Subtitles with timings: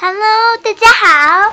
[0.00, 1.52] Hello，大家好。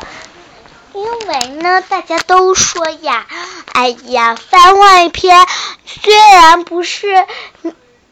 [0.94, 3.26] 因为呢，大家都说呀，
[3.74, 5.48] 哎呀，番外篇
[5.88, 7.26] 虽然不是，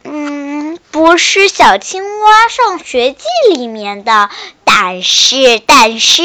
[0.02, 4.28] 嗯，不是小青蛙上学记里面的，
[4.64, 6.24] 但是，但是，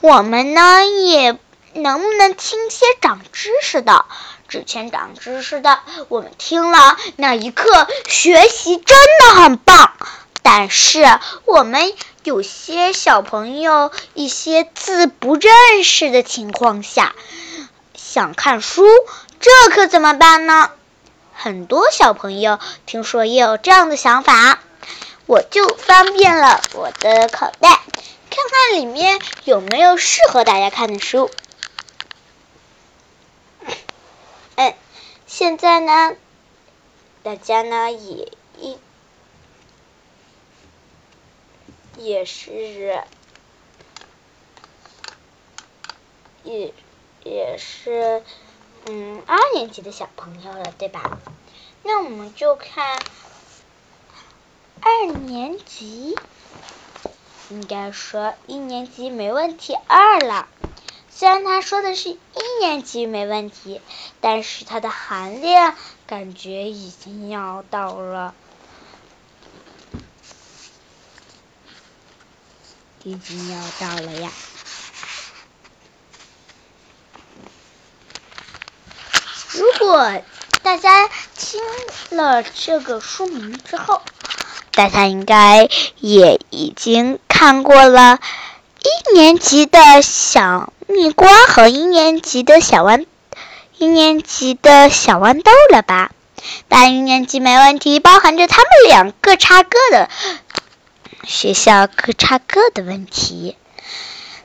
[0.00, 1.36] 我们呢也
[1.72, 4.04] 能不能听些长知识的？
[4.46, 9.94] 之前长知识的，我们听了那一刻，学习真的很棒。
[10.42, 11.04] 但是
[11.44, 11.92] 我们
[12.22, 17.14] 有些小朋友一些字不认识的情况下，
[17.94, 18.84] 想看书，
[19.40, 20.70] 这可怎么办呢？
[21.32, 24.60] 很多小朋友听说也有这样的想法，
[25.24, 27.80] 我就翻遍了我的口袋，
[28.28, 31.30] 看看里面有没有适合大家看的书。
[34.56, 34.74] 嗯，
[35.26, 36.14] 现在呢，
[37.22, 38.76] 大家呢也一
[42.02, 43.04] 也是
[46.42, 46.72] 也
[47.22, 48.24] 也是
[48.86, 51.18] 嗯二年级的小朋友了，对吧？
[51.82, 52.98] 那我们就看
[54.80, 56.16] 二年级，
[57.50, 60.48] 应该说一年级没问题，二了。
[61.10, 62.18] 虽然他说的是一
[62.60, 63.82] 年级没问题，
[64.22, 68.34] 但是它的含量感觉已经要到了，
[73.04, 74.30] 已经要到了呀。
[79.52, 80.22] 如果
[80.62, 81.60] 大家听
[82.10, 84.02] 了这个书名之后，
[84.72, 88.18] 大家应该也已经看过了
[88.82, 90.72] 一年级的小。
[90.86, 93.06] 蜜瓜和一年级的小豌，
[93.78, 96.10] 一年级的小豌豆了吧？
[96.68, 100.10] 但一年级没问题，包含着他们两个插个的
[101.24, 103.56] 学校各差各的问题。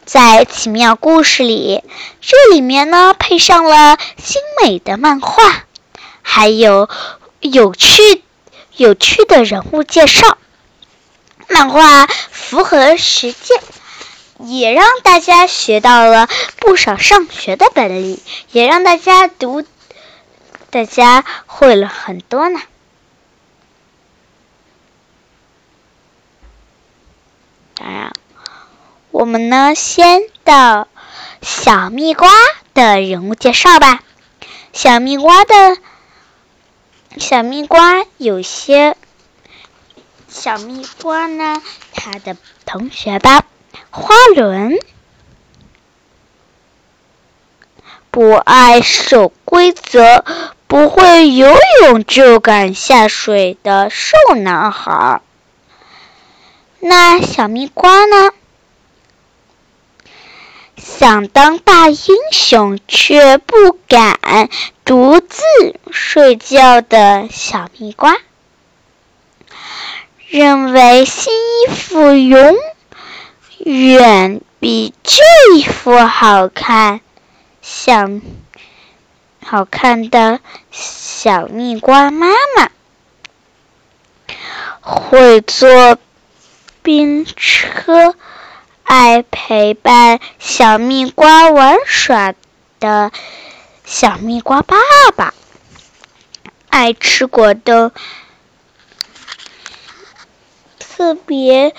[0.06, 1.84] 在奇妙故事里，
[2.22, 5.66] 这里面呢配上了精美的漫画，
[6.22, 6.90] 还有
[7.40, 8.22] 有趣
[8.76, 10.38] 有趣的人物介绍，
[11.48, 13.60] 漫画符合实践。
[14.38, 16.28] 也让大家学到了
[16.58, 18.20] 不少上学的本领，
[18.52, 19.64] 也让大家读，
[20.70, 22.60] 大家会了很多呢。
[27.76, 28.14] 当然，
[29.12, 30.88] 我们呢先到
[31.42, 32.30] 小蜜瓜
[32.74, 34.02] 的人物介绍吧。
[34.72, 35.78] 小蜜瓜的，
[37.18, 38.98] 小蜜瓜有些，
[40.28, 41.62] 小蜜瓜呢，
[41.94, 43.44] 他的同学吧。
[43.90, 44.78] 花轮
[48.10, 50.24] 不爱守规则，
[50.68, 55.22] 不会游泳就敢下水的瘦男孩。
[56.88, 58.30] 那小蜜瓜呢？
[60.78, 61.98] 想当大英
[62.32, 64.50] 雄却不敢
[64.84, 65.42] 独自
[65.90, 68.16] 睡觉的小蜜瓜，
[70.28, 72.56] 认为新衣服永。
[73.58, 75.24] 远比这
[75.56, 77.02] 一幅好看，
[77.64, 78.22] 想
[79.44, 82.70] 好看的小蜜瓜妈妈
[84.82, 85.98] 会做
[86.86, 88.14] 冰车，
[88.84, 92.36] 爱陪伴小蜜瓜玩耍
[92.80, 93.12] 的
[93.84, 94.78] 小蜜瓜爸
[95.16, 95.34] 爸，
[96.70, 97.92] 爱吃果冻，
[100.78, 101.74] 特别。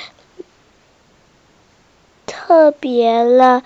[2.27, 3.63] 特别了，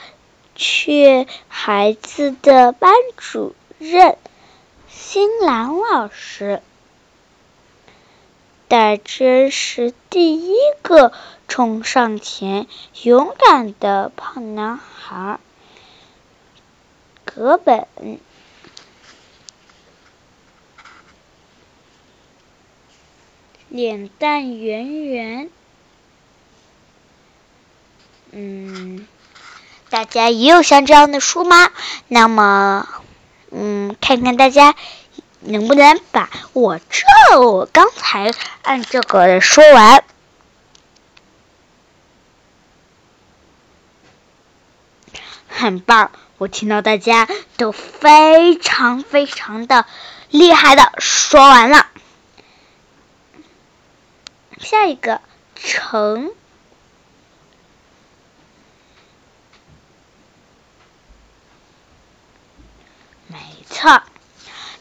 [0.55, 4.19] 却孩子的班主任
[4.91, 6.63] 新兰老师，
[8.71, 11.13] 戴真是第一个
[11.49, 12.69] 冲上前
[13.03, 15.41] 勇敢的胖男孩。
[17.25, 17.89] 葛本，
[23.69, 25.51] 脸蛋圆圆。
[28.31, 29.09] 嗯，
[29.89, 31.73] 大家也有像这样的书吗？
[32.07, 32.87] 那么，
[33.51, 34.77] 嗯，看看大家
[35.41, 38.33] 能不能把我这我刚才
[38.63, 40.05] 按这个说完。
[45.49, 49.87] 很棒，我听到大家都非常非常的
[50.31, 51.87] 厉害的说完了。
[54.59, 55.21] 下一个，
[55.57, 56.33] 成。
[63.73, 64.03] 错，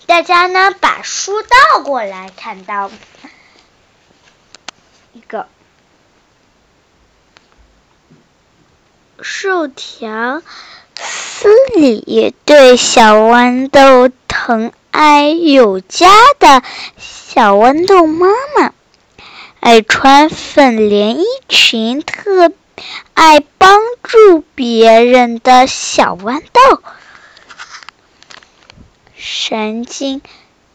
[0.10, 2.90] 大家呢把书倒过来，看到
[5.14, 5.46] 一个。
[9.22, 10.42] 薯条
[10.96, 16.08] 斯里对小豌豆疼爱有加
[16.40, 16.64] 的
[16.98, 18.74] 小豌豆妈妈，
[19.60, 22.52] 爱穿粉连衣裙，特
[23.14, 26.82] 爱帮助别人的小豌豆，
[29.22, 30.22] 神经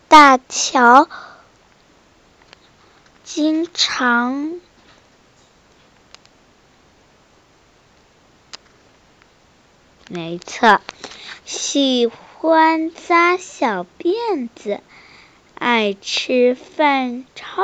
[0.06, 1.08] 大条，
[3.24, 4.60] 经常。
[10.10, 10.82] 没错，
[11.46, 14.82] 喜欢扎小辫子，
[15.54, 17.62] 爱吃饭超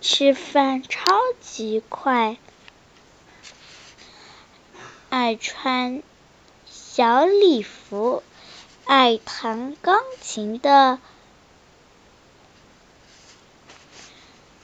[0.00, 2.36] 吃饭超级快，
[5.08, 6.02] 爱穿
[6.68, 8.24] 小礼服，
[8.86, 11.00] 爱弹钢琴的，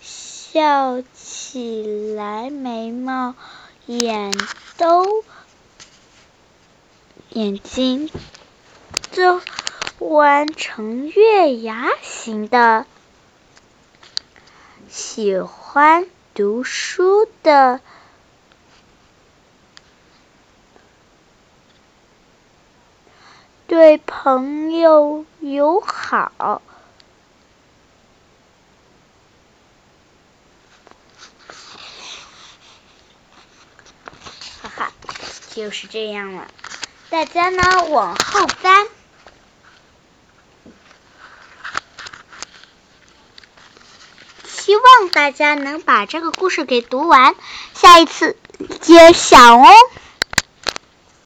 [0.00, 3.34] 笑起来眉毛
[3.86, 4.32] 眼
[4.78, 5.24] 都。
[7.30, 8.10] 眼睛
[9.10, 9.40] 就
[9.98, 12.86] 弯成月牙形的，
[14.88, 17.80] 喜欢读书的，
[23.72, 26.60] 对朋友友好，
[34.60, 34.92] 哈哈，
[35.54, 36.46] 就是这样了。
[37.08, 38.86] 大家呢往后翻，
[44.44, 47.34] 希望大家能把这个故事给读完，
[47.72, 48.36] 下一次
[48.82, 49.66] 揭晓哦。